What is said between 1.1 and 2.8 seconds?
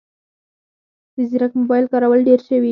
د ځیرک موبایل کارول ډېر شوي